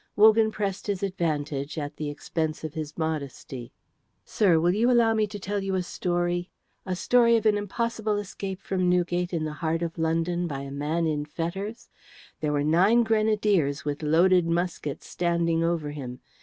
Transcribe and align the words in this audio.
Wogan 0.15 0.49
pressed 0.49 0.87
his 0.87 1.03
advantage 1.03 1.77
at 1.77 1.97
the 1.97 2.09
expense 2.09 2.63
of 2.63 2.73
his 2.73 2.97
modesty. 2.97 3.71
"Sir, 4.25 4.59
will 4.59 4.73
you 4.73 4.89
allow 4.89 5.13
me 5.13 5.27
to 5.27 5.37
tell 5.37 5.61
you 5.61 5.75
a 5.75 5.83
story, 5.83 6.49
a 6.87 6.95
story 6.95 7.37
of 7.37 7.45
an 7.45 7.55
impossible 7.55 8.17
escape 8.17 8.59
from 8.63 8.89
Newgate 8.89 9.31
in 9.31 9.43
the 9.43 9.53
heart 9.61 9.83
of 9.83 9.99
London 9.99 10.47
by 10.47 10.61
a 10.61 10.71
man 10.71 11.05
in 11.05 11.23
fetters? 11.23 11.87
There 12.39 12.51
were 12.51 12.63
nine 12.63 13.03
grenadiers 13.03 13.85
with 13.85 14.01
loaded 14.01 14.47
muskets 14.47 15.07
standing 15.07 15.63
over 15.63 15.91
him. 15.91 16.19